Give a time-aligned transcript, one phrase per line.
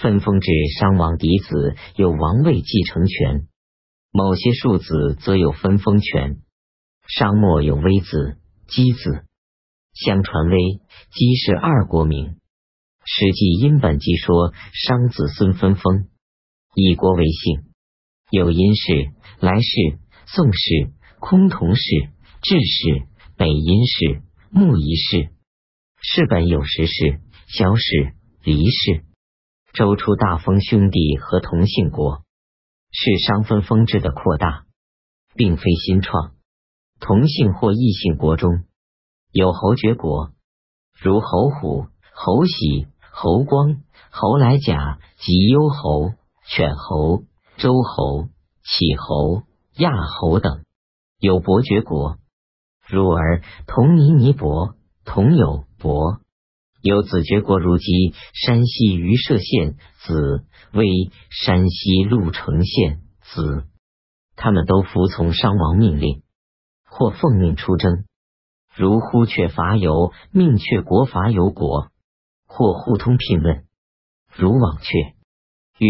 [0.00, 0.48] 分封制
[0.78, 3.48] 商王嫡子有王位继承权，
[4.12, 6.38] 某些庶子则有分封权。
[7.08, 8.38] 商末有微子、
[8.68, 9.24] 姬子，
[9.94, 10.56] 相传微、
[11.10, 12.36] 姬是二国名。
[13.04, 16.06] 史记殷本纪说商子孙分封，
[16.76, 17.64] 以国为姓，
[18.30, 19.10] 有殷氏、
[19.40, 22.12] 来氏、宋氏、崆峒氏、
[22.42, 25.30] 智氏、北殷氏、穆夷氏。
[26.00, 28.12] 氏本有十氏，小氏、
[28.44, 29.07] 黎氏。
[29.78, 32.24] 周初大封兄弟和同姓国，
[32.90, 34.64] 是商分封制的扩大，
[35.36, 36.32] 并非新创。
[36.98, 38.64] 同姓或异姓国中
[39.30, 40.32] 有侯爵国，
[41.00, 42.88] 如侯虎、侯喜。
[43.10, 46.12] 侯光、侯来甲、及幽侯、
[46.46, 47.24] 犬侯、
[47.56, 48.28] 周侯、
[48.62, 49.42] 启侯、
[49.76, 50.64] 亚侯等，
[51.18, 52.16] 有伯爵国，
[52.86, 56.20] 如而同尼尼伯，同有伯，
[56.80, 60.86] 有子爵国，如今山西榆社县子为
[61.30, 63.64] 山西潞城县子，
[64.36, 66.22] 他们都服从商王命令，
[66.84, 68.04] 或奉命出征，
[68.74, 71.90] 如呼却伐尤，命却国伐尤国。
[72.50, 73.66] 或互通聘问，
[74.34, 74.98] 如往却，
[75.76, 75.88] 越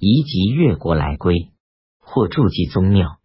[0.00, 1.50] 移及越国来归；
[1.98, 3.18] 或筑祭宗庙，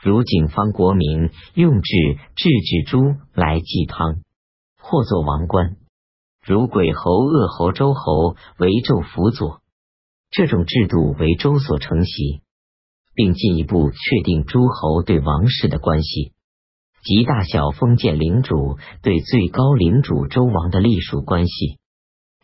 [0.00, 1.90] 如景方国民用至
[2.36, 4.22] 制制珠来祭汤；
[4.78, 5.76] 或作王冠，
[6.44, 9.60] 如鬼侯、鄂侯、周侯为纣辅佐。
[10.30, 12.40] 这种制度为周所承袭，
[13.14, 16.32] 并进一步确定诸侯对王室的关系
[17.04, 21.78] 及大小封建领主对最高领主周王的隶属关系。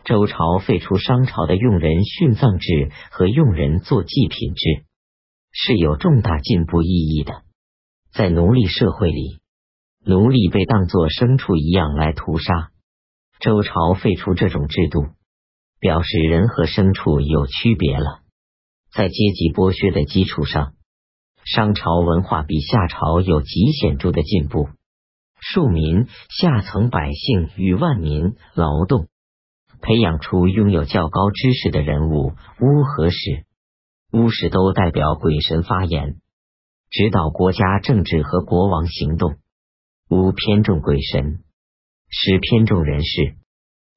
[0.04, 4.84] 周朝废除商朝的用人殉葬制和用人做祭品制，
[5.50, 7.42] 是有重大进步意义的。
[8.12, 9.38] 在奴隶社会里，
[10.04, 12.70] 奴隶被当作牲畜一样来屠杀。
[13.40, 15.06] 周朝废除这种制度，
[15.78, 18.20] 表示人和牲畜有区别了。
[18.92, 20.74] 在阶级剥削的基础上，
[21.44, 24.68] 商朝文化比夏朝有极显著的进步。
[25.40, 29.06] 庶民、下层百姓与万民劳动。
[29.80, 33.44] 培养出拥有较高知识的人物，巫和史。
[34.12, 36.16] 巫史都代表鬼神发言，
[36.90, 39.36] 指导国家政治和国王行动。
[40.10, 41.44] 巫偏重鬼神，
[42.08, 43.36] 使偏重人事。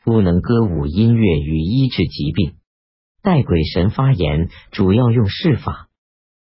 [0.03, 2.55] 不能歌舞、音乐与医治疾病，
[3.21, 5.89] 待鬼神发言，主要用事法。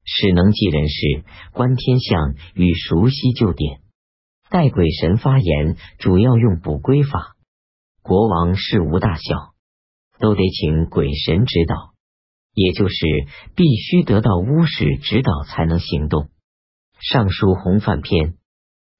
[0.04, 3.80] 使能记人事、观天象与熟悉旧典，
[4.50, 7.36] 待鬼神发言，主要用补归法。
[8.02, 9.54] 国王事无大小，
[10.18, 11.94] 都得请鬼神指导，
[12.52, 12.94] 也就是
[13.56, 16.24] 必须得到巫师指导才能行动。
[17.00, 18.32] 《尚书洪范篇》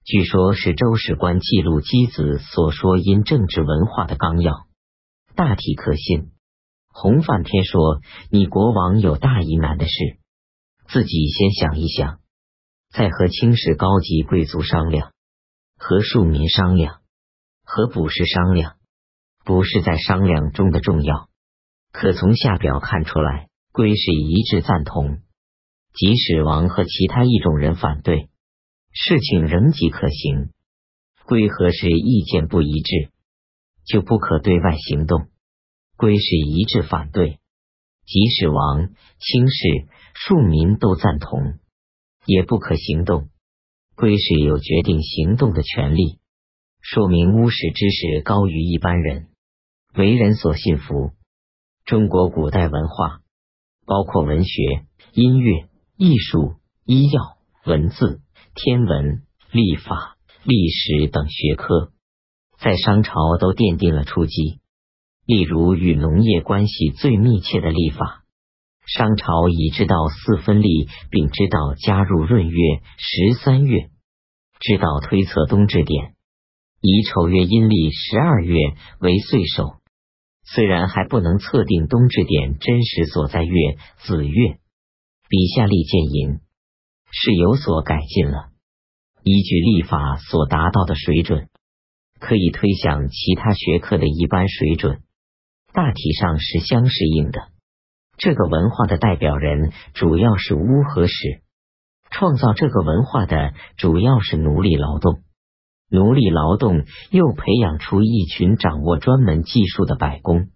[0.05, 4.67] 据说是周史官记录箕子所说因政治文化的纲要，
[5.35, 6.33] 大体可信。
[6.93, 8.01] 洪范天说
[8.31, 10.19] ：“你国王有大疑难的事，
[10.89, 12.21] 自己先想一想，
[12.93, 15.11] 再和清史高级贵族商量，
[15.79, 17.01] 和庶民商量，
[17.65, 18.75] 和卜士商量。”
[19.47, 21.29] 不是在商量中的重要，
[21.93, 25.19] 可从下表看出来，归是一致赞同。
[25.95, 28.31] 即使王和其他一种人反对，
[28.95, 30.51] 事情仍即可行。
[31.27, 33.11] 归和是意见不一致，
[33.85, 35.29] 就不可对外行动。
[35.97, 37.39] 归是一致反对，
[38.05, 41.59] 即使王、卿士、庶民都赞同，
[42.25, 43.31] 也不可行动。
[43.97, 46.19] 归是有决定行动的权利，
[46.81, 49.29] 说明巫史知识高于一般人。
[49.97, 51.13] 为人所信服。
[51.85, 53.21] 中国古代文化
[53.87, 58.21] 包括文学、音乐、艺术、医药、文字、
[58.55, 61.93] 天文、历法、历史等学科，
[62.61, 64.61] 在商朝都奠定了初基。
[65.27, 68.23] 例如，与农业关系最密切的历法，
[68.87, 72.59] 商朝已知道四分历，并知道加入闰月、
[72.97, 73.91] 十三月，
[74.61, 76.15] 知道推测冬至点，
[76.81, 78.57] 以丑月阴历十二月
[79.01, 79.81] 为岁首。
[80.45, 84.59] 虽然还不能测定冬至点真实所在月子月，
[85.29, 86.41] 笔下历见寅
[87.17, 88.49] 是有所改进了。
[89.23, 91.49] 依据历法所达到的水准，
[92.19, 95.01] 可以推想其他学科的一般水准，
[95.73, 97.49] 大体上是相适应的。
[98.17, 101.43] 这个文化的代表人主要是巫和史，
[102.11, 105.23] 创造这个文化的主要是奴隶劳动。
[105.91, 110.49] 奴隶劳动又培养出一群掌握专门技术的百工。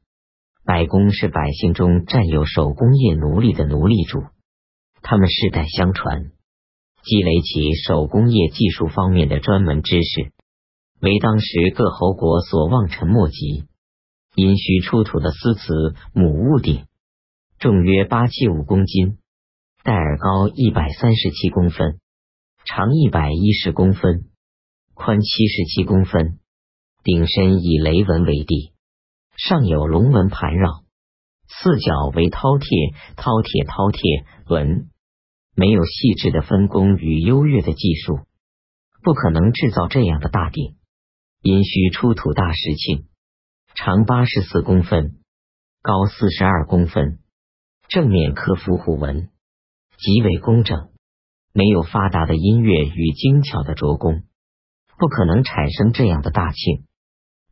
[0.64, 4.24] 百工是百姓中占有手工业奴隶的奴隶主，
[5.00, 6.32] 他们世代相传，
[7.08, 10.30] 积累起手工业技术方面的专门知识，
[11.00, 13.64] 为当时各侯国所望尘莫及。
[14.34, 16.84] 殷墟出土的丝瓷母物鼎，
[17.58, 19.16] 重约八七五公斤，
[19.82, 21.98] 戴耳高一百三十七公分，
[22.66, 24.26] 长一百一十公分，
[24.92, 26.38] 宽七十七公分，
[27.02, 28.74] 顶身以雷纹为地，
[29.34, 30.84] 上有龙纹盘绕，
[31.48, 34.24] 四角为饕餮、饕餮、饕餮
[34.54, 34.88] 纹，
[35.58, 38.20] 没有细致的分工与优越的技术，
[39.02, 40.76] 不可能制造这样的大鼎。
[41.42, 43.06] 殷墟出土大石磬，
[43.74, 45.18] 长八十四公分，
[45.82, 47.18] 高四十二公分，
[47.88, 49.30] 正面刻伏虎纹，
[49.98, 50.90] 极为工整。
[51.52, 54.22] 没有发达的音乐与精巧的琢工，
[54.96, 56.84] 不可能产生这样的大磬。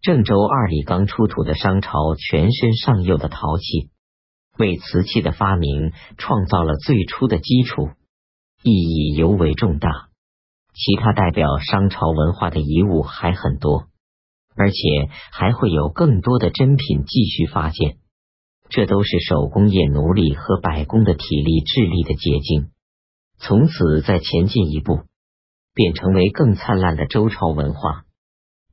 [0.01, 3.91] 郑州二里岗出土的商朝全身上釉的陶器，
[4.59, 7.91] 为瓷器的发明创造了最初的基础，
[8.63, 10.09] 意义尤为重大。
[10.73, 13.87] 其他代表商朝文化的遗物还很多，
[14.55, 14.77] 而且
[15.33, 17.97] 还会有更多的珍品继续发现。
[18.69, 22.71] 这都是手工业奴隶和百工的体力智力的结晶。
[23.39, 25.03] 从此再前进一步，
[25.73, 28.05] 便成为更灿烂的周朝文化。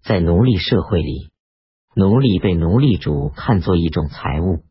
[0.03, 1.29] 在奴隶社会里，
[1.95, 4.63] 奴隶被奴隶主看作一种财物，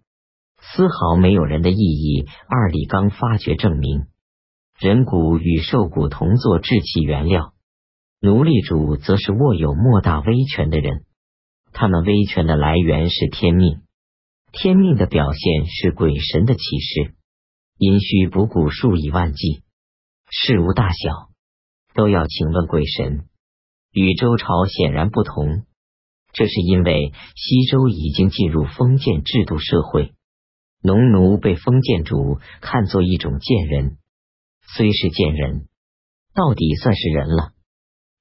[0.62, 2.26] 丝毫没有人的意义。
[2.48, 4.06] 二里刚发掘证明。
[4.78, 7.52] 人骨与兽骨同作制器原料，
[8.20, 11.04] 奴隶主则是握有莫大威权的人。
[11.72, 13.82] 他们威权的来源是天命，
[14.52, 17.14] 天命的表现是鬼神的启示。
[17.78, 19.62] 因需卜骨数以万计，
[20.30, 21.30] 事无大小
[21.94, 23.26] 都要请问鬼神。
[23.92, 25.64] 与周朝显然不同，
[26.32, 30.12] 这是因为西周已经进入封建制度社会，
[30.82, 33.98] 农奴被封建主看作一种贱人。
[34.74, 35.68] 虽是贱人，
[36.34, 37.52] 到底算是人了。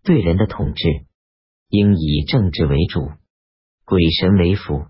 [0.03, 1.05] 对人的统治
[1.69, 3.09] 应以政治为主，
[3.85, 4.85] 鬼神为辅。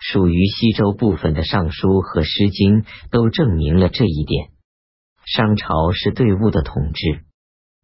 [0.00, 4.50] 属于西周部分的《尚书》和《诗经》都证明了这一点。
[5.24, 7.24] 商朝是对物的统治，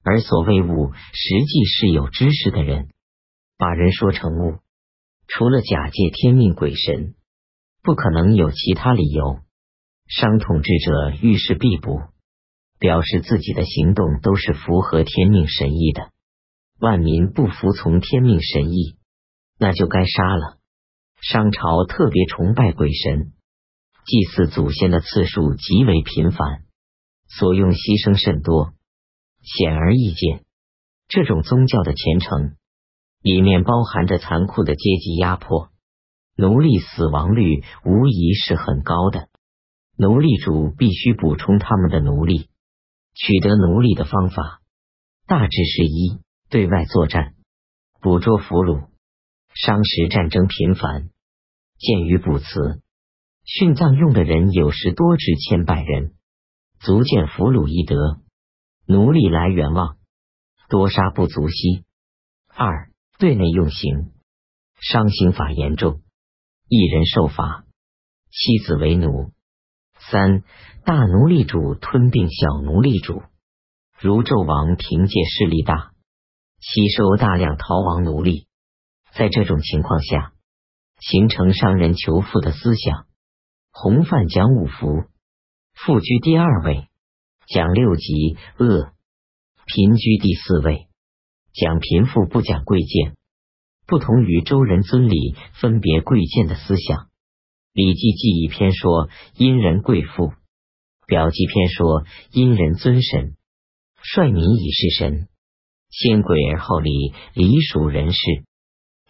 [0.05, 2.91] 而所谓物，实际是有知识的人
[3.57, 4.59] 把人说成物。
[5.27, 7.15] 除了假借天命鬼神，
[7.83, 9.41] 不可能有其他理由。
[10.07, 12.01] 商统治者遇事必补。
[12.81, 16.11] 表示自己的行动都是符合天命神意的。
[16.81, 18.97] 万民不服从天命神意，
[19.59, 20.57] 那就该杀了。
[21.21, 23.35] 商朝特别崇拜鬼神，
[24.07, 26.63] 祭祀祖先的次数极为频繁，
[27.29, 28.73] 所用牺牲甚多。
[29.43, 30.43] 显而易见，
[31.07, 32.57] 这种宗教的虔诚
[33.21, 35.70] 里面包含着残酷的阶级压迫，
[36.41, 39.29] 奴隶死亡率无疑是很高的。
[39.99, 42.49] 奴隶主必须补充他们的奴隶。
[43.15, 44.63] 取得奴隶的方法
[45.27, 47.35] 大致是一对外作战，
[48.01, 48.89] 捕捉俘虏。
[49.53, 51.11] 商时战争频繁，
[51.77, 52.81] 鉴于卜辞，
[53.45, 56.15] 殉葬用的人有时多至千百人，
[56.79, 57.97] 足见俘虏易得，
[58.87, 59.99] 奴隶来源旺，
[60.71, 61.85] 多杀不足惜。
[62.49, 64.13] 二对内用刑，
[64.81, 66.01] 商刑法严重，
[66.73, 67.65] 一人受罚，
[68.31, 69.33] 妻子为奴。
[70.09, 70.45] 三
[70.85, 73.25] 大奴隶主吞并小奴隶主，
[73.99, 75.91] 如纣王凭借势力大，
[76.61, 78.47] 吸收大量逃亡奴隶。
[79.13, 80.33] 在这种情况下，
[81.01, 83.09] 形成商人求富的思想。
[83.73, 85.07] 洪范讲五福，
[85.75, 86.89] 富居第二位，
[87.49, 88.93] 讲六级恶；
[89.67, 90.87] 贫居第四位，
[91.53, 93.17] 讲贫富不讲贵贱。
[93.91, 96.99] 不同于周人尊礼分别贵贱的思想。
[97.73, 100.29] 《礼记记忆篇》说：“因人贵妇。”
[101.07, 103.35] 《表记篇》说：“因人尊神。”
[104.01, 105.29] 率民以事神，
[105.91, 108.45] 先鬼而后礼，礼属人事；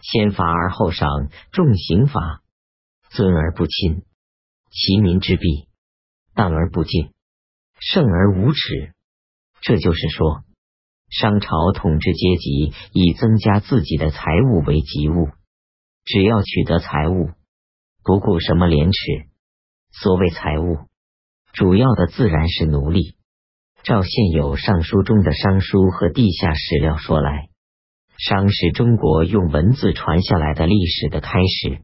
[0.00, 2.42] 先罚而后赏，重刑罚。
[3.10, 4.02] 尊而不亲，
[4.70, 5.68] 其民之弊；
[6.34, 7.12] 荡而不敬，
[7.78, 8.94] 胜而无耻。
[9.60, 10.42] 这就是说，
[11.10, 15.28] 商朝统治阶级以增加自己的财物为己物，
[16.04, 17.30] 只要取得财物。
[18.02, 18.98] 不顾什么廉耻，
[19.92, 20.78] 所谓财物，
[21.52, 23.14] 主要的自然是奴隶。
[23.82, 27.48] 照现有尚书中的商书和地下史料说来，
[28.16, 31.82] 商是中国用文字传下来的历史的开始。